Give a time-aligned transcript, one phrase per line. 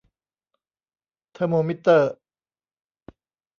[1.31, 2.13] เทอร์โมมิเตอร์